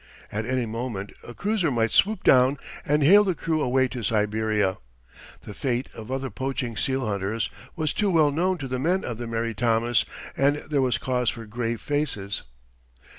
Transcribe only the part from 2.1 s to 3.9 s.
down and hale the crew away